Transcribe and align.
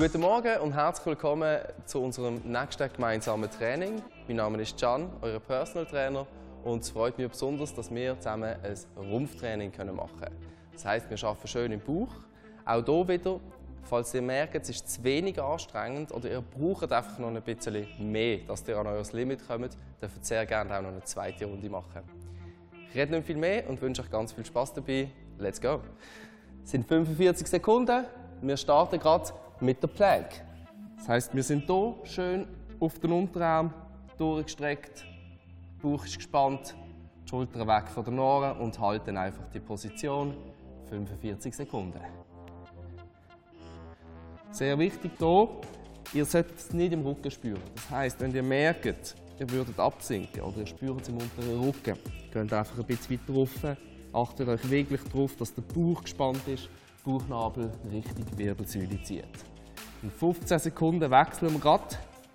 Guten 0.00 0.22
Morgen 0.22 0.58
und 0.62 0.72
herzlich 0.72 1.04
willkommen 1.04 1.58
zu 1.84 2.00
unserem 2.00 2.36
nächsten 2.36 2.90
gemeinsamen 2.90 3.50
Training. 3.50 4.00
Mein 4.26 4.36
Name 4.38 4.62
ist 4.62 4.80
Can, 4.80 5.10
euer 5.20 5.38
Personal 5.40 5.84
Trainer 5.84 6.26
und 6.64 6.82
es 6.82 6.88
freut 6.88 7.18
mich 7.18 7.28
besonders, 7.28 7.74
dass 7.74 7.94
wir 7.94 8.16
zusammen 8.16 8.56
ein 8.62 8.76
Rumpftraining 8.96 9.70
machen 9.94 10.18
können. 10.18 10.36
Das 10.72 10.86
heißt, 10.86 11.10
wir 11.10 11.22
arbeiten 11.22 11.46
schön 11.46 11.72
im 11.72 11.80
Bauch. 11.80 12.08
Auch 12.64 12.82
hier 12.82 13.08
wieder, 13.08 13.40
falls 13.82 14.14
ihr 14.14 14.22
merkt, 14.22 14.54
es 14.62 14.70
ist 14.70 14.88
zu 14.88 15.04
wenig 15.04 15.38
anstrengend 15.38 16.12
oder 16.12 16.30
ihr 16.30 16.40
braucht 16.40 16.90
einfach 16.90 17.18
noch 17.18 17.28
ein 17.28 17.42
bisschen 17.42 17.86
mehr, 17.98 18.38
dass 18.48 18.66
ihr 18.66 18.78
an 18.78 18.86
euer 18.86 19.04
Limit 19.12 19.46
kommt, 19.46 19.76
dürft 20.00 20.16
ihr 20.16 20.24
sehr 20.24 20.46
gerne 20.46 20.78
auch 20.78 20.80
noch 20.80 20.92
eine 20.92 21.04
zweite 21.04 21.44
Runde 21.44 21.68
machen. 21.68 22.00
Ich 22.88 22.96
rede 22.96 23.12
nicht 23.12 23.26
viel 23.26 23.36
mehr 23.36 23.68
und 23.68 23.82
wünsche 23.82 24.00
euch 24.00 24.10
ganz 24.10 24.32
viel 24.32 24.46
Spaß 24.46 24.72
dabei. 24.72 25.10
Let's 25.38 25.60
go! 25.60 25.82
Es 26.64 26.70
sind 26.70 26.88
45 26.88 27.46
Sekunden. 27.46 28.06
Wir 28.40 28.56
starten 28.56 28.98
gerade 28.98 29.30
mit 29.60 29.82
der 29.82 29.88
Plank. 29.88 30.28
Das 30.98 31.08
heißt, 31.08 31.34
wir 31.34 31.42
sind 31.42 31.64
hier 31.66 31.94
schön 32.04 32.46
auf 32.78 32.98
den 32.98 33.12
Unterarm 33.12 33.72
durchgestreckt, 34.18 35.04
Bauch 35.82 36.04
ist 36.04 36.16
gespannt, 36.16 36.74
die 37.24 37.28
Schultern 37.28 37.66
weg 37.66 37.88
von 37.88 38.04
den 38.04 38.18
Ohren 38.18 38.58
und 38.58 38.78
halten 38.78 39.16
einfach 39.16 39.48
die 39.48 39.60
Position 39.60 40.34
45 40.90 41.56
Sekunden. 41.56 42.00
Sehr 44.50 44.78
wichtig 44.78 45.12
hier, 45.16 45.48
ihr 46.12 46.24
solltet 46.26 46.58
es 46.58 46.72
nicht 46.74 46.92
im 46.92 47.06
Rücken 47.06 47.30
spüren. 47.30 47.62
Das 47.74 47.90
heißt, 47.90 48.20
wenn 48.20 48.34
ihr 48.34 48.42
merkt, 48.42 49.14
ihr 49.38 49.50
würdet 49.50 49.78
absinken 49.78 50.42
oder 50.42 50.58
ihr 50.58 50.66
spürt 50.66 51.00
es 51.00 51.08
im 51.08 51.16
unteren 51.16 51.60
Rücken, 51.60 51.96
geht 52.30 52.52
einfach 52.52 52.78
ein 52.78 52.84
bisschen 52.84 53.18
weiter 53.18 53.32
rauf. 53.32 53.76
Achtet 54.12 54.48
euch 54.48 54.70
wirklich 54.70 55.02
darauf, 55.04 55.36
dass 55.36 55.54
der 55.54 55.62
Bauch 55.62 56.02
gespannt 56.02 56.46
ist, 56.46 56.68
Bauchnabel 57.04 57.70
richtig 57.90 58.26
Wirbelsäule 58.36 59.02
zieht. 59.02 59.24
In 60.02 60.10
15 60.10 60.58
Sekunden 60.58 61.10
wechseln 61.10 61.52
wir 61.52 61.60
gerade 61.60 61.84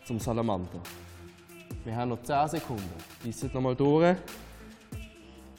zum 0.06 0.20
Salamander. 0.20 0.80
Wir 1.84 1.96
haben 1.96 2.10
noch 2.10 2.22
10 2.22 2.48
Sekunden. 2.48 2.90
Beißt 3.24 3.54
nochmal 3.54 3.76
durch. 3.76 4.18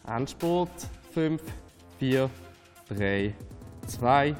Endspurt. 0.06 0.70
5, 1.12 1.42
4, 1.98 2.28
3, 2.90 3.34
2, 3.86 4.36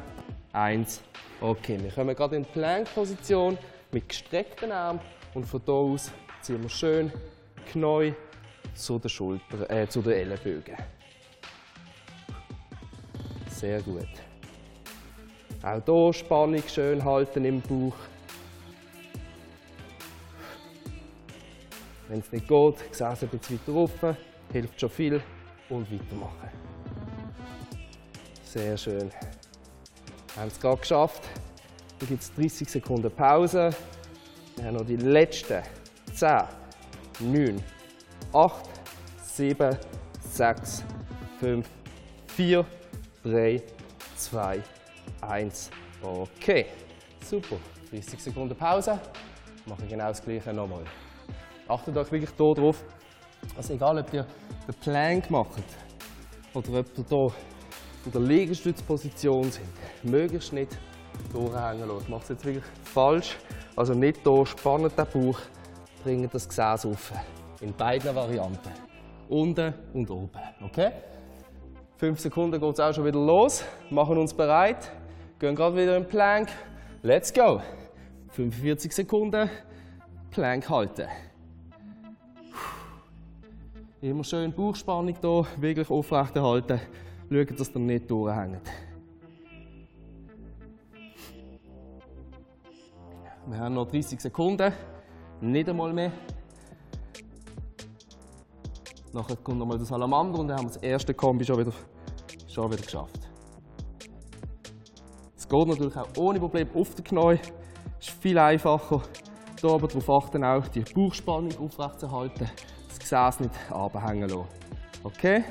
1. 0.53 1.01
Okay, 1.41 1.79
wir 1.83 1.91
kommen 1.91 2.15
gerade 2.15 2.37
in 2.37 2.43
die 2.43 2.49
Plank-Position 2.51 3.57
mit 3.93 4.09
gestreckten 4.09 4.73
Armen 4.73 5.01
und 5.33 5.47
von 5.47 5.63
hier 5.65 5.75
aus 5.75 6.13
ziehen 6.43 6.63
wir 6.63 6.69
schön 6.69 7.13
Knie 7.73 8.15
zu 8.75 8.99
den, 8.99 9.09
Schultern, 9.09 9.65
äh, 9.71 9.89
zu 9.89 10.03
den 10.03 10.13
Ellenbögen. 10.13 10.77
Sehr 13.49 13.81
gut. 13.81 14.07
Auch 15.63 15.83
hier 15.85 16.13
Spannung 16.13 16.63
schön 16.69 17.05
halten 17.05 17.45
im 17.45 17.61
Bauch. 17.61 17.97
Wenn 22.09 22.21
es 22.21 22.31
nicht 22.31 22.47
geht, 22.47 22.91
Gesäß 22.91 23.23
ein 23.25 23.29
bisschen 23.29 23.59
weiter 23.59 23.73
rauf, 23.73 23.91
hilft 24.53 24.81
schon 24.81 24.91
viel 24.91 25.23
und 25.69 25.91
weitermachen. 25.91 26.51
Sehr 28.45 28.77
schön. 28.77 29.11
Wir 29.11 30.43
haben 30.43 30.49
es 30.49 30.61
gerade 30.61 30.81
geschafft. 30.81 31.23
Dann 31.99 32.09
gibt 32.09 32.23
es 32.23 32.33
30 32.35 32.69
Sekunden 32.69 33.11
Pause. 33.11 33.71
Wir 34.57 34.65
haben 34.67 34.77
noch 34.77 34.87
die 34.87 34.97
letzten 34.97 35.63
10, 36.15 36.43
9, 37.21 37.63
8, 38.33 38.55
7, 39.25 39.77
6, 40.31 40.85
5, 41.41 41.69
4, 42.29 42.65
3, 43.25 43.63
2, 44.17 44.49
1. 44.49 44.76
Okay, 46.03 46.67
super. 47.23 47.57
30 47.91 48.21
Sekunden 48.21 48.55
Pause. 48.55 48.99
Machen 49.67 49.89
genau 49.89 50.09
das 50.09 50.23
gleiche 50.23 50.53
nochmal. 50.53 50.85
Achtet 51.69 51.97
euch 51.97 52.13
wirklich 52.13 52.31
hier 52.37 52.55
drauf, 52.55 52.85
dass 53.57 53.71
egal 53.71 53.99
ob 53.99 54.13
ihr 54.13 54.27
den 54.67 54.75
Plank 54.81 55.31
macht 55.31 55.63
oder 56.55 56.81
ob 56.81 56.99
ihr 56.99 57.05
hier 57.09 57.33
in 58.05 58.13
der 58.13 58.21
Liegestützposition 58.21 59.51
sind, 59.51 59.67
möglichst 60.05 60.53
nicht 60.53 60.79
durchhängen 61.33 61.89
lassen. 61.89 62.11
Macht 62.11 62.23
es 62.25 62.29
jetzt 62.31 62.45
wirklich 62.45 62.65
falsch. 62.85 63.37
Also 63.75 63.95
nicht 63.95 64.21
hier, 64.23 64.47
spannen 64.47 64.91
den 64.97 65.07
Bauch, 65.07 65.39
bringen 66.05 66.31
das 66.33 66.49
Gesäß 66.49 66.87
auf. 66.87 67.13
In 67.61 67.75
beiden 67.75 68.15
Varianten. 68.15 68.71
Unten 69.29 69.75
und 69.93 70.09
oben. 70.11 70.31
Okay? 70.63 70.93
Fünf 71.97 72.21
Sekunden 72.21 72.61
geht 72.61 72.73
es 72.75 72.81
auch 72.81 72.93
schon 72.95 73.05
wieder 73.05 73.19
los. 73.19 73.65
Machen 73.91 74.19
uns 74.19 74.33
bereit. 74.33 74.93
Gehen 75.39 75.55
gerade 75.55 75.77
wieder 75.77 75.99
in 75.99 76.07
Plank. 76.07 76.49
Let's 77.03 77.33
go. 77.33 77.61
45 78.31 78.91
Sekunden. 78.91 79.51
Plank 80.31 80.69
halten. 80.71 81.09
Immer 84.01 84.25
schön 84.25 84.53
Bauchspannung 84.53 85.15
hier, 85.21 85.47
wirklich 85.59 85.91
aufrechterhalten. 85.91 86.81
Schauen, 87.29 87.57
dass 87.57 87.71
ihr 87.75 87.79
nicht 87.81 88.11
durchhängt. 88.11 88.63
Wir 93.47 93.59
haben 93.59 93.75
noch 93.75 93.87
30 93.91 94.21
Sekunden, 94.21 94.73
nicht 95.41 95.69
einmal 95.69 95.93
mehr. 95.93 96.13
Nachher 99.13 99.37
kommt 99.37 99.59
nochmal 99.59 99.77
der 99.77 99.87
Salamander 99.87 100.39
und 100.39 100.49
dann 100.49 100.59
haben 100.59 100.67
wir 100.67 100.73
das 100.73 100.83
erste 100.83 101.15
Kombi 101.15 101.45
schon 101.45 101.59
wieder, 101.59 101.73
schon 102.49 102.71
wieder 102.73 102.83
geschafft. 102.83 103.26
Es 105.47 105.51
geht 105.51 105.69
natürlich 105.69 105.97
auch 105.97 106.09
ohne 106.17 106.41
Probleme 106.41 106.69
auf 106.75 106.93
den 106.97 107.05
Knie. 107.05 107.39
Ist 108.01 108.11
viel 108.21 108.37
einfacher. 108.37 109.01
Hier 109.61 109.71
aber 109.71 109.87
darauf 109.87 110.11
achten, 110.25 110.43
auch 110.43 110.67
die 110.67 110.81
Bauchspannung 110.81 111.57
aufrechtzuerhalten, 111.59 112.51
das 112.89 112.99
Gesäß 112.99 113.41
nicht 113.41 113.55
abhängen 113.71 114.29
lassen. 114.29 114.49
Okay? 115.05 115.45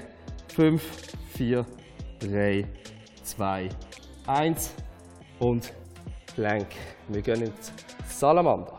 5, 0.49 0.83
4, 1.29 1.65
3, 2.19 2.67
2, 3.23 3.69
1 4.27 4.75
und 5.39 5.73
Plank. 6.35 6.67
Wir 7.07 7.21
gehen 7.21 7.43
ins 7.43 7.71
Salamander. 8.05 8.77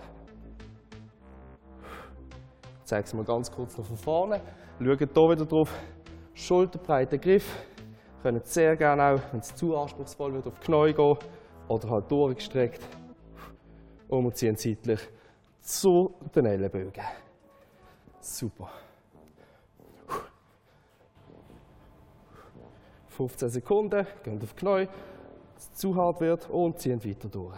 Ich 2.81 2.85
zeige 2.85 3.05
es 3.05 3.15
mal 3.15 3.25
ganz 3.25 3.51
kurz 3.51 3.75
von 3.75 3.97
vorne. 3.97 4.43
Schaut 4.79 4.99
hier 4.99 5.31
wieder 5.31 5.47
drauf. 5.47 5.73
Schulterbreiter 6.35 7.17
Griff. 7.17 7.67
Könnt 8.23 8.47
sehr 8.47 8.77
gerne 8.77 9.03
auch, 9.03 9.21
wenn 9.33 9.41
es 9.41 9.55
zu 9.55 9.77
anspruchsvoll 9.77 10.35
wird, 10.35 10.47
auf 10.47 10.59
die 10.59 10.67
Knie 10.67 10.93
gehen 10.93 11.17
oder 11.69 11.91
halt 11.91 12.11
durchgestreckt. 12.11 12.81
Und 14.09 14.25
wir 14.25 14.35
ziehen 14.35 14.57
seitlich 14.57 15.01
zu 15.61 16.15
den 16.35 16.47
Ellenbögen. 16.47 17.05
Super. 18.21 18.71
15 23.17 23.49
Sekunden, 23.49 24.07
gehen 24.23 24.43
auf 24.43 24.53
die 24.53 24.57
Knie, 24.57 24.89
es 25.57 25.73
zu 25.73 25.95
hart 25.97 26.21
wird 26.21 26.51
und 26.51 26.79
ziehen 26.79 27.03
weiter 27.03 27.29
durch. 27.29 27.57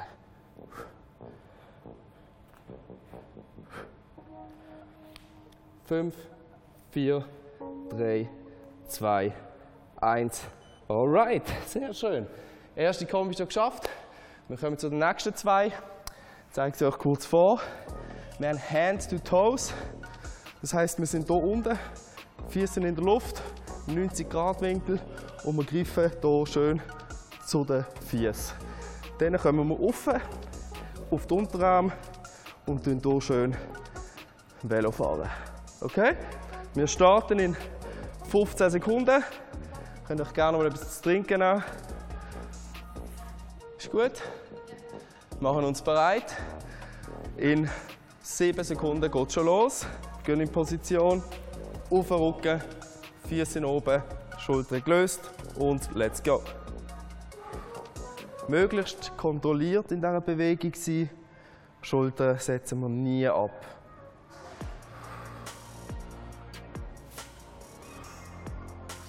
Fünf, 5.85 6.15
vier, 6.91 7.25
drei, 7.89 8.29
zwei, 8.87 9.33
eins. 10.01 10.43
Alright, 10.89 11.43
sehr 11.67 11.93
schön. 11.93 12.27
Erste 12.75 13.07
Kombi 13.07 13.37
schon 13.37 13.47
geschafft. 13.47 13.89
Wir 14.49 14.57
kommen 14.57 14.79
zu 14.79 14.89
den 14.89 14.99
nächsten 14.99 15.35
zwei. 15.35 15.67
Ich 15.67 15.75
zeige 16.53 16.77
sie 16.77 16.87
euch 16.87 16.99
kurz 16.99 17.27
vor. 17.27 17.61
Wir 18.39 18.49
haben 18.49 18.59
Hand 18.71 19.11
to 19.11 19.19
Toes. 19.19 19.73
Das 20.61 20.75
heißt, 20.75 20.99
wir 20.99 21.07
sind 21.07 21.27
hier 21.27 21.37
unten, 21.37 21.79
Füße 22.49 22.81
in 22.81 22.95
der 22.95 23.05
Luft, 23.05 23.43
90 23.87 24.29
Grad 24.29 24.61
Winkel 24.61 25.01
und 25.45 25.57
wir 25.57 25.65
greifen 25.65 26.11
hier 26.21 26.47
schön 26.47 26.81
zu 27.47 27.65
den 27.65 27.85
Füßen. 28.09 28.57
Dann 29.19 29.37
kommen 29.37 29.69
wir 29.69 29.89
auf, 29.89 30.09
auf 31.11 31.27
den 31.27 31.39
Unterarm 31.39 31.93
und 32.67 32.87
fahren 32.87 33.01
hier 33.03 33.21
schön 33.21 33.57
Velo 34.63 34.91
fahren. 34.91 35.29
Okay? 35.81 36.17
Wir 36.75 36.87
starten 36.87 37.39
in 37.39 37.57
15 38.31 38.71
Sekunden. 38.71 39.23
Könnt 40.09 40.23
euch 40.23 40.33
gerne 40.33 40.57
mal 40.57 40.67
etwas 40.67 40.97
zu 40.97 41.03
trinken 41.03 41.39
nehmen. 41.39 41.63
Ist 43.77 43.91
gut. 43.91 44.01
Wir 44.01 45.43
machen 45.43 45.65
uns 45.65 45.83
bereit. 45.83 46.35
In 47.37 47.69
7 48.23 48.65
Sekunden 48.65 49.13
geht 49.13 49.29
es 49.29 49.35
schon 49.35 49.45
los. 49.45 49.87
Gehen 50.25 50.41
in 50.41 50.49
Position. 50.49 51.23
Auf 51.91 52.09
den 52.09 52.17
Rücken. 52.17 52.63
Füße 53.29 53.63
oben. 53.67 54.03
Schultern 54.39 54.83
gelöst. 54.83 55.31
Und 55.57 55.95
let's 55.95 56.23
go. 56.23 56.43
Möglichst 58.49 59.15
kontrolliert 59.19 59.93
in 59.93 60.01
dieser 60.01 60.23
Bewegung 60.23 60.73
sein. 60.75 61.11
Schultern 61.83 62.39
setzen 62.39 62.81
wir 62.81 62.89
nie 62.89 63.29
ab. 63.29 63.67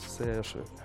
Sehr 0.05 0.43
schön. 0.43 0.78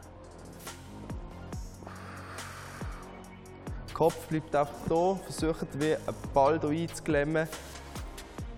Kopf 4.04 4.26
bleibt 4.26 4.54
einfach 4.54 4.74
da. 4.86 5.18
Versucht 5.24 5.80
wie 5.80 5.94
einen 5.94 6.16
Ball 6.34 6.60
hier 6.60 6.82
einzuklemmen 6.82 7.48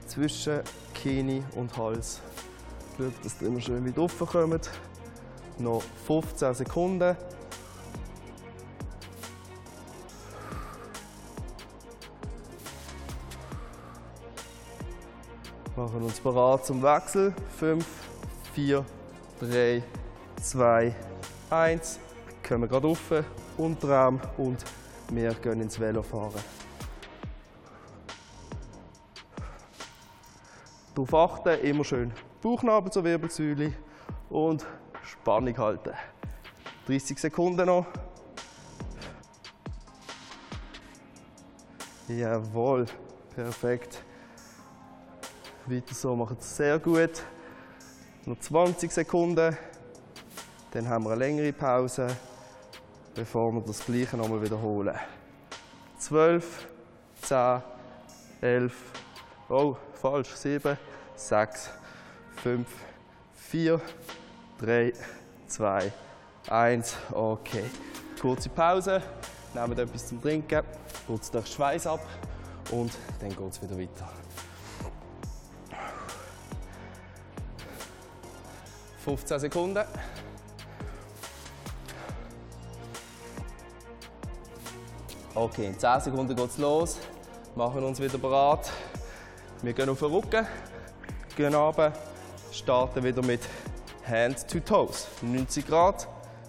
zwischen 0.08 0.58
Knie 0.92 1.44
und 1.54 1.76
Hals. 1.76 2.20
Schaut, 2.98 3.12
dass 3.24 3.40
ihr 3.40 3.46
immer 3.46 3.60
schön 3.60 3.84
wieder 3.84 4.02
raufkommt. 4.02 4.68
Noch 5.58 5.84
15 6.08 6.52
Sekunden. 6.52 7.16
Machen 15.76 16.02
uns 16.02 16.18
bereit 16.18 16.66
zum 16.66 16.82
Wechsel. 16.82 17.32
5, 17.60 17.86
4, 18.52 18.84
3, 19.38 19.82
2, 20.42 20.94
1. 21.50 22.00
Kommen 22.42 22.68
gerade 22.68 22.88
rauf, 22.88 23.12
Unterarm 23.56 24.20
und 24.38 24.64
wir 25.10 25.34
gehen 25.34 25.60
ins 25.60 25.78
Velo 25.78 26.02
fahren. 26.02 26.42
Darauf 30.94 31.14
achten, 31.14 31.60
immer 31.60 31.84
schön 31.84 32.12
Bauchnabel 32.46 32.92
zur 32.92 33.02
Wirbelsäule 33.02 33.72
und 34.30 34.64
Spannung 35.02 35.58
halten. 35.58 35.92
30 36.86 37.18
Sekunden 37.18 37.66
noch. 37.66 37.86
Jawohl, 42.06 42.86
perfekt. 43.34 44.00
Weiter 45.66 45.94
so, 45.94 46.14
macht 46.14 46.40
es 46.40 46.56
sehr 46.56 46.78
gut. 46.78 47.24
Noch 48.24 48.38
20 48.38 48.92
Sekunden. 48.92 49.56
Dann 50.70 50.88
haben 50.88 51.04
wir 51.04 51.10
eine 51.10 51.18
längere 51.18 51.52
Pause, 51.52 52.06
bevor 53.16 53.50
wir 53.52 53.62
das 53.62 53.84
Gleiche 53.84 54.16
nochmal 54.16 54.42
wiederholen. 54.42 54.94
12, 55.98 56.68
10, 57.22 57.62
11, 58.42 58.74
oh, 59.48 59.76
falsch, 59.94 60.34
7, 60.34 60.76
6, 61.16 61.70
5, 62.42 62.68
4, 63.34 63.80
3, 64.58 64.92
2, 65.46 65.92
1. 66.48 66.96
Okay. 67.10 67.64
Kurze 68.20 68.50
Pause, 68.50 69.02
nehmen 69.54 69.78
etwas 69.78 70.06
zum 70.06 70.20
Trinken, 70.20 70.62
kurz 71.06 71.30
den 71.30 71.44
Schweiß 71.44 71.86
ab 71.86 72.06
und 72.70 72.92
dann 73.20 73.30
geht 73.30 73.50
es 73.50 73.62
wieder 73.62 73.78
weiter. 73.78 74.10
15 79.04 79.38
Sekunden. 79.38 79.84
Okay, 85.36 85.66
in 85.66 85.78
10 85.78 86.00
Sekunden 86.00 86.34
geht 86.34 86.48
es 86.48 86.56
los. 86.56 86.96
Machen 87.56 87.84
uns 87.84 88.00
wieder 88.00 88.16
bereit. 88.16 88.72
Wir 89.60 89.74
gehen 89.74 89.90
auf 89.90 89.98
den 89.98 90.10
Rücken, 90.10 90.46
gehen 91.36 91.54
runter, 91.54 91.92
starten 92.50 93.04
wieder 93.04 93.22
mit 93.22 93.42
Hand 94.08 94.48
to 94.48 94.60
Toes. 94.60 95.06
90 95.20 95.66
Grad, 95.66 96.08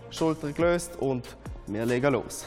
Schulter 0.09 0.53
gelöst 0.53 0.95
und 1.01 1.35
wir 1.65 1.85
legen 1.85 2.13
los. 2.13 2.45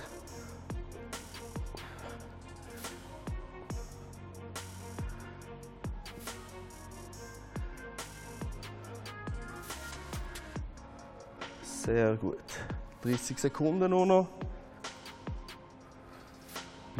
Sehr 11.63 12.17
gut. 12.17 12.39
30 13.03 13.39
Sekunden 13.39 13.91
nur 13.91 14.07
noch. 14.07 14.29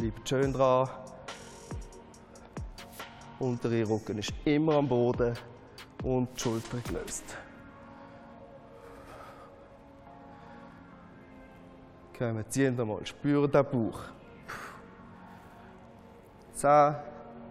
Bleibt 0.01 0.27
schön 0.27 0.51
dran. 0.51 0.89
Untere 3.37 3.87
Rücken 3.87 4.17
ist 4.17 4.33
immer 4.45 4.77
am 4.77 4.87
Boden 4.87 5.37
und 6.01 6.27
die 6.35 6.39
Schulter 6.39 6.79
gelöst. 6.79 7.23
Kommen, 12.17 12.43
ziehen 12.49 12.75
wir 12.75 12.83
mal, 12.83 13.05
spüren 13.05 13.51
den 13.51 13.63
Bauch. 13.63 13.99
10, 16.55 16.95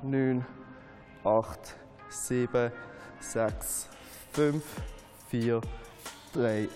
9, 0.02 0.44
8, 1.23 1.76
7, 2.08 2.73
6, 3.20 3.88
5, 4.32 4.64
4, 5.29 5.61
3, 6.32 6.69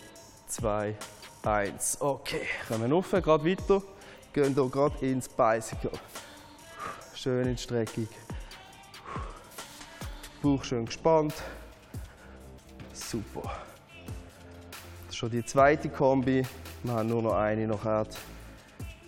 2, 0.46 0.96
1. 1.42 2.00
Okay, 2.00 2.42
kommen 2.68 2.88
wir 2.88 2.94
rauf, 2.94 3.10
gerade 3.10 3.44
weiter. 3.44 3.82
Gehen 4.34 4.52
hier 4.52 4.68
gerade 4.68 5.06
ins 5.06 5.28
Bicycle. 5.28 5.92
Schön 7.14 7.46
in 7.46 7.56
Streckung. 7.56 8.08
Bauch 10.42 10.64
schön 10.64 10.86
gespannt. 10.86 11.34
Super. 12.92 13.42
Das 13.42 15.10
ist 15.10 15.16
schon 15.16 15.30
die 15.30 15.46
zweite 15.46 15.88
Kombi. 15.88 16.44
Wir 16.82 16.92
haben 16.92 17.08
nur 17.08 17.22
noch 17.22 17.34
eine 17.34 17.68
nachher. 17.68 18.08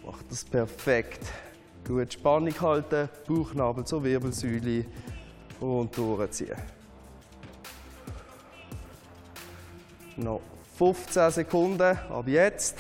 Macht 0.05 0.31
das 0.31 0.45
perfekt. 0.45 1.27
Gut 1.85 2.13
Spannung 2.13 2.61
halten, 2.61 3.09
Bauchnabel 3.27 3.85
zur 3.85 4.05
Wirbelsäule 4.05 4.85
und 5.59 5.97
durchziehen. 5.97 6.55
Noch 10.19 10.41
15 10.79 11.33
Sekunden 11.33 11.83
ab 11.83 12.29
jetzt. 12.29 12.77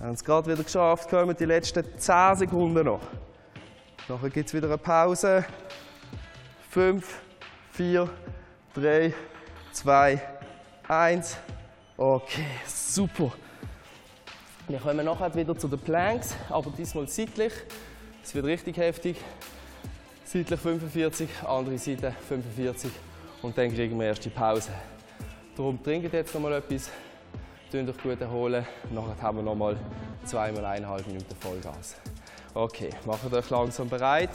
Wir 0.00 0.06
haben 0.06 0.14
es 0.14 0.24
gerade 0.24 0.50
wieder 0.50 0.64
geschafft, 0.64 1.10
kommen 1.10 1.36
die 1.36 1.44
letzten 1.44 1.84
10 1.98 2.36
Sekunden 2.36 2.86
noch. 2.86 3.02
Nachher 4.08 4.30
gibt 4.30 4.48
es 4.48 4.54
wieder 4.54 4.68
eine 4.68 4.78
Pause. 4.78 5.44
5, 6.70 7.20
4, 7.72 8.08
3, 8.72 9.12
2, 9.72 10.22
1. 10.88 11.36
Okay, 11.98 12.46
super. 12.66 13.30
Wir 14.68 14.78
kommen 14.78 15.04
nachher 15.04 15.34
wieder 15.34 15.54
zu 15.58 15.68
den 15.68 15.78
Planks, 15.78 16.34
aber 16.48 16.70
diesmal 16.70 17.06
seitlich. 17.06 17.52
Es 18.24 18.34
wird 18.34 18.46
richtig 18.46 18.78
heftig. 18.78 19.18
Seitlich 20.24 20.60
45, 20.60 21.28
andere 21.46 21.76
Seite 21.76 22.14
45 22.26 22.90
und 23.42 23.58
dann 23.58 23.68
kriegen 23.74 24.00
wir 24.00 24.06
erst 24.06 24.24
die 24.24 24.30
Pause. 24.30 24.70
Darum 25.54 25.82
trinkt 25.82 26.10
jetzt 26.10 26.32
noch 26.32 26.40
mal 26.40 26.54
etwas, 26.54 26.88
tun 27.70 27.88
euch 27.88 27.98
gut 27.98 28.20
erholen. 28.20 28.66
Nachher 28.90 29.22
haben 29.22 29.38
wir 29.38 29.42
noch 29.44 29.54
mal 29.54 29.76
zweimal 30.24 30.64
eineinhalb 30.64 31.06
Minuten 31.06 31.34
Vollgas. 31.36 31.94
Okay, 32.52 32.90
macht 33.06 33.32
euch 33.32 33.50
langsam 33.50 33.88
bereit. 33.88 34.30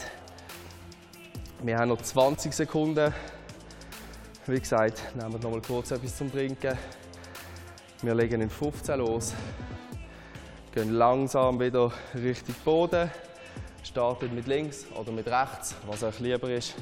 Wir 1.62 1.78
haben 1.78 1.90
noch 1.90 2.02
20 2.02 2.54
Sekunden. 2.54 3.14
Wie 4.48 4.60
gesagt, 4.60 5.04
nehmen 5.16 5.34
wir 5.34 5.40
noch 5.40 5.52
mal 5.52 5.62
kurz 5.62 5.92
etwas 5.92 6.16
zum 6.16 6.32
Trinken. 6.32 6.78
Wir 8.02 8.16
legen 8.16 8.40
in 8.40 8.50
15 8.50 9.00
los. 9.00 9.34
Gehen 10.74 10.94
langsam 10.94 11.60
wieder 11.60 11.92
Richtung 12.14 12.56
Boden. 12.64 13.12
Startet 13.84 14.32
mit 14.34 14.48
links 14.48 14.86
oder 14.98 15.12
mit 15.12 15.28
rechts, 15.28 15.76
was 15.88 16.04
euch 16.04 16.20
lieber 16.20 16.50
ist. 16.50 16.76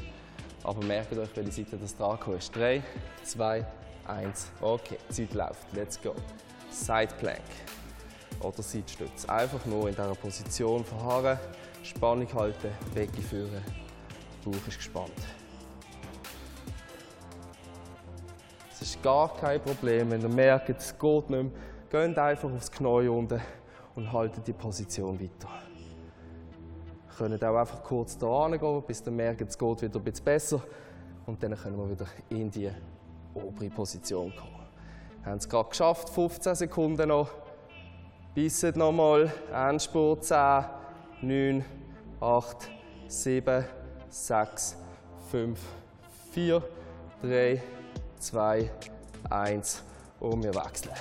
Aber 0.64 0.84
merkt 0.86 1.18
euch, 1.18 1.30
welche 1.36 1.52
Seite 1.52 1.78
das 1.78 1.98
dran 1.98 2.20
ist. 2.38 2.56
3, 2.56 2.84
2, 3.24 3.66
Eins. 4.08 4.52
Okay, 4.62 4.98
Zeit 5.10 5.34
läuft. 5.34 5.74
Let's 5.74 6.02
go. 6.02 6.14
Side 6.70 7.14
Plank 7.20 7.40
oder 8.42 8.62
Seitstütz. 8.62 9.26
Einfach 9.26 9.66
nur 9.66 9.88
in 9.88 9.96
dieser 9.96 10.16
Position 10.16 10.84
verharren, 10.84 11.40
Spannung 11.84 12.32
halten, 12.34 12.70
Becken 12.94 13.24
führen. 13.24 13.64
Bauch 14.44 14.68
ist 14.68 14.78
gespannt. 14.78 15.12
Es 18.72 18.82
ist 18.82 19.02
gar 19.02 19.34
kein 19.36 19.62
Problem, 19.62 20.12
wenn 20.12 20.22
ihr 20.22 20.30
merkt, 20.30 20.70
es 20.70 20.98
geht 20.98 21.30
nicht 21.30 21.44
mehr. 21.44 21.52
Geht 21.90 22.18
einfach 22.18 22.52
aufs 22.52 22.72
Knie 22.72 23.08
unten 23.08 23.40
und 23.96 24.12
haltet 24.12 24.48
die 24.48 24.54
Position 24.54 25.20
weiter. 25.20 25.48
Ihr 27.08 27.16
könnt 27.18 27.44
auch 27.44 27.56
einfach 27.56 27.84
kurz 27.84 28.18
da 28.18 28.50
gehen, 28.50 28.84
bis 28.86 29.04
ihr 29.06 29.12
merkt, 29.12 29.42
es 29.42 29.58
geht 29.58 29.82
wieder 29.84 30.00
ein 30.00 30.04
bisschen 30.04 30.26
besser. 30.26 30.62
Und 31.26 31.42
dann 31.42 31.56
können 31.56 31.78
wir 31.78 31.90
wieder 31.92 32.08
in 32.30 32.50
die 32.50 32.72
obere 33.36 33.70
Position 33.70 34.34
kommen. 34.36 34.68
Wir 35.22 35.32
haben 35.32 35.38
es 35.38 35.48
gerade 35.48 35.70
geschafft, 35.70 36.10
15 36.10 36.56
Sekunden 36.56 37.10
noch. 37.10 37.30
Bissen 38.34 38.78
nochmal, 38.78 39.32
Endspurt 39.54 40.26
10, 40.26 40.66
9, 41.22 41.66
8, 42.20 42.70
7, 43.08 43.66
6, 44.10 44.78
5, 45.32 45.60
4, 46.32 46.64
3, 47.22 47.62
2, 48.20 48.72
1 49.30 49.84
und 50.20 50.44
wir 50.44 50.56
wechseln. 50.56 50.96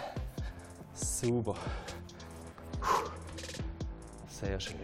Super. 0.93 1.55
Sehr 4.29 4.61
schön. 4.61 4.77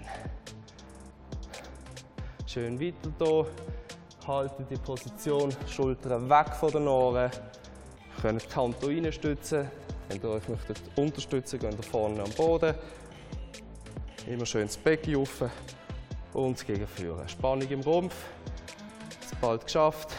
Schön 2.47 2.81
weiter 2.81 3.13
hier. 3.19 3.47
Haltet 4.29 4.71
die 4.71 4.77
Position, 4.77 5.57
Schultern 5.67 6.29
weg 6.29 6.55
von 6.55 6.71
den 6.71 6.87
Ohren. 6.87 7.31
Ihr 7.31 8.21
könnt 8.21 8.45
die 8.45 8.55
Hand 8.55 8.77
reinstützen. 8.83 9.71
Wenn 10.07 10.21
ihr 10.21 10.29
euch 10.29 10.47
möchtet 10.51 10.83
unterstützen 10.97 11.59
geht 11.59 11.75
ihr 11.75 11.83
vorne 11.83 12.23
am 12.23 12.31
Boden. 12.33 12.75
Immer 14.27 14.45
schön 14.45 14.67
das 14.67 14.77
Becken 14.77 15.17
offen 15.17 15.51
und 16.35 16.67
gegen 16.67 16.87
führen. 16.87 17.27
Spannung 17.27 17.71
im 17.71 17.81
Rumpf. 17.81 18.15
Bald 19.41 19.65
geschafft. 19.65 20.15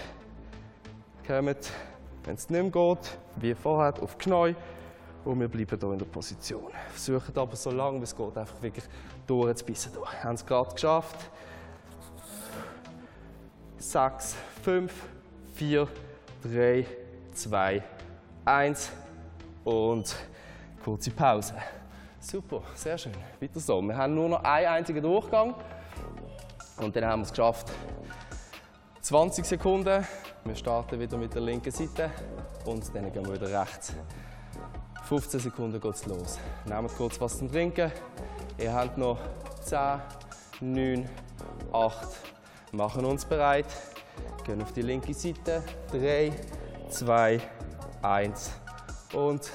Kommt, 1.27 1.71
wenn 2.23 2.33
es 2.33 2.49
nicht 2.49 2.63
mehr 2.63 2.71
geht, 2.71 3.17
wie 3.35 3.53
vorher, 3.53 3.93
auf 4.01 4.15
die 4.15 4.23
Knie. 4.23 4.55
Und 5.23 5.39
wir 5.39 5.47
bleiben 5.47 5.79
hier 5.79 5.91
in 5.91 5.99
der 5.99 6.05
Position. 6.07 6.71
Versuchen 6.89 7.37
aber 7.37 7.55
so 7.55 7.69
lange 7.69 7.99
wie 7.99 8.05
es 8.05 8.15
geht, 8.15 8.35
einfach 8.35 8.59
wirklich 8.59 8.85
durchzubissen. 9.27 9.91
Haben 10.23 10.33
es 10.33 10.43
gerade 10.43 10.73
geschafft. 10.73 11.29
Sechs, 13.79 14.35
fünf, 14.61 14.93
vier, 15.55 15.87
drei, 16.43 16.85
zwei, 17.33 17.81
eins 18.43 18.91
und 19.63 20.13
kurze 20.83 21.11
Pause. 21.11 21.53
Super, 22.19 22.61
sehr 22.75 22.97
schön. 22.97 23.13
Weiter 23.39 23.59
so. 23.61 23.81
Wir 23.81 23.95
haben 23.95 24.13
nur 24.15 24.27
noch 24.27 24.43
einen 24.43 24.67
einzigen 24.67 25.01
Durchgang 25.01 25.55
und 26.77 26.93
dann 26.93 27.05
haben 27.05 27.21
wir 27.21 27.25
es 27.25 27.29
geschafft. 27.29 27.71
20 29.01 29.45
Sekunden. 29.45 30.05
Wir 30.43 30.55
starten 30.55 30.99
wieder 30.99 31.17
mit 31.17 31.33
der 31.33 31.41
linken 31.41 31.71
Seite 31.71 32.11
und 32.65 32.93
dann 32.93 33.11
gehen 33.13 33.25
wir 33.25 33.35
wieder 33.35 33.61
rechts. 33.61 33.93
15 35.05 35.39
Sekunden 35.39 35.79
geht 35.79 35.95
es 35.95 36.05
los. 36.05 36.37
Nehmt 36.65 36.93
kurz 36.97 37.19
was 37.21 37.37
zum 37.37 37.49
Trinken. 37.49 37.91
Ihr 38.57 38.73
habt 38.73 38.97
noch 38.97 39.19
10, 39.63 40.01
9, 40.59 41.09
8. 41.71 42.28
Machen 42.71 43.03
uns 43.05 43.25
bereit. 43.25 43.65
Gehen 44.45 44.61
auf 44.61 44.71
die 44.73 44.83
linke 44.83 45.13
Seite. 45.13 45.63
3, 45.91 46.31
2, 46.89 47.41
1 48.01 48.51
und 49.13 49.51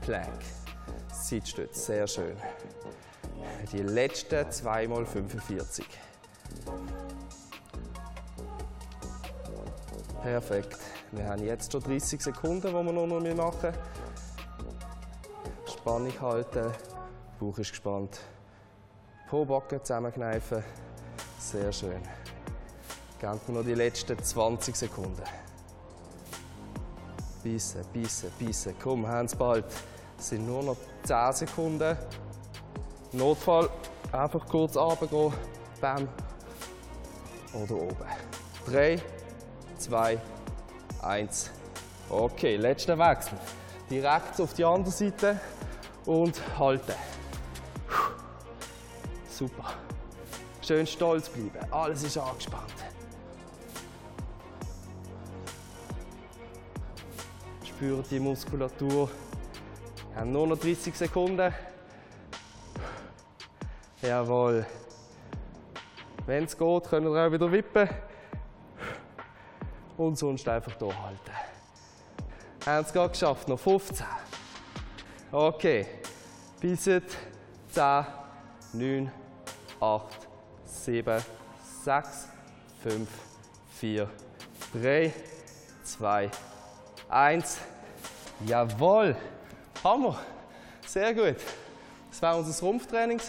Plank. 0.00 0.40
Seitstütz, 1.12 1.86
sehr 1.86 2.06
schön. 2.06 2.36
Die 3.72 3.82
letzten 3.82 4.50
2 4.50 4.88
mal 4.88 5.04
45. 5.04 5.86
Perfekt. 10.22 10.78
Wir 11.12 11.26
haben 11.26 11.44
jetzt 11.44 11.72
schon 11.72 11.82
30 11.82 12.20
Sekunden, 12.20 12.68
die 12.68 12.72
wir 12.72 12.92
noch 12.92 13.06
machen 13.06 13.22
müssen. 13.22 13.74
Spannung 15.66 16.20
halten, 16.20 16.72
Bauch 17.38 17.58
ist 17.58 17.70
gespannt. 17.70 18.20
Po-Backen 19.28 19.84
zusammenkneifen. 19.84 20.62
Sehr 21.38 21.72
schön. 21.72 22.00
Geben 23.24 23.40
wir 23.46 23.54
noch 23.54 23.64
die 23.64 23.72
letzten 23.72 24.22
20 24.22 24.76
Sekunden. 24.76 25.22
Bissen, 27.42 27.80
bissen, 27.90 28.30
bissen. 28.38 28.74
Komm, 28.82 29.06
haben 29.06 29.24
es 29.24 29.34
bald. 29.34 29.64
Es 30.18 30.28
sind 30.28 30.46
nur 30.46 30.62
noch 30.62 30.76
10 31.04 31.32
Sekunden. 31.32 31.96
Notfall 33.12 33.70
einfach 34.12 34.46
kurz 34.46 34.76
runtergehen. 34.76 35.32
Bam. 35.80 36.06
Oder 37.54 37.74
oben. 37.76 37.96
3, 38.66 39.00
2, 39.78 40.20
1. 41.00 41.50
Okay, 42.10 42.56
letzter 42.56 42.98
Wechsel. 42.98 43.38
Direkt 43.88 44.38
auf 44.38 44.52
die 44.52 44.66
andere 44.66 44.92
Seite 44.92 45.40
und 46.04 46.58
halten. 46.58 46.92
Super. 49.30 49.72
Schön 50.60 50.86
stolz 50.86 51.30
bleiben. 51.30 51.72
Alles 51.72 52.02
ist 52.02 52.18
angespannt. 52.18 52.93
Spürt 57.76 58.08
die 58.08 58.20
Muskulatur. 58.20 59.10
Wir 60.12 60.20
haben 60.20 60.30
nur 60.30 60.46
noch 60.46 60.58
30 60.58 60.94
Sekunden. 60.94 61.52
Jawohl. 64.00 64.64
Wenn 66.24 66.44
es 66.44 66.56
geht, 66.56 66.84
können 66.84 67.12
wir 67.12 67.26
auch 67.26 67.32
wieder 67.32 67.50
wippen 67.50 67.88
und 69.96 70.16
sonst 70.16 70.48
einfach 70.48 70.78
hier 70.78 71.02
halten. 71.02 71.32
Haben 72.64 72.84
es 72.84 72.92
gerade 72.92 73.10
geschafft, 73.10 73.48
noch 73.48 73.58
15. 73.58 74.06
Okay, 75.32 75.86
bissen 76.60 77.02
10, 77.70 78.04
9, 78.74 79.10
8, 79.80 80.28
7, 80.64 81.22
6, 81.82 82.28
5, 82.84 83.08
4, 83.80 84.08
3, 84.74 85.12
2, 85.82 86.30
1. 87.14 87.58
Jawohl, 88.44 89.14
Hammer, 89.84 90.18
sehr 90.84 91.14
gut. 91.14 91.36
Das 92.10 92.20
war 92.20 92.36
unser 92.36 92.60
Rumpftraining. 92.66 93.20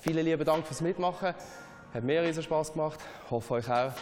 Vielen 0.00 0.24
lieben 0.24 0.44
Dank 0.44 0.64
fürs 0.64 0.80
Mitmachen. 0.80 1.34
Hat 1.92 2.04
mir 2.04 2.22
riesen 2.22 2.42
Spaß 2.44 2.72
gemacht, 2.72 3.00
hoffe 3.30 3.54
euch 3.54 3.68
auch 3.68 3.92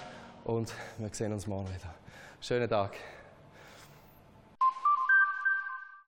und 0.44 0.70
wir 0.98 1.08
sehen 1.10 1.32
uns 1.32 1.46
morgen 1.46 1.68
wieder. 1.68 1.94
Schönen 2.40 2.68
Tag. 2.68 2.92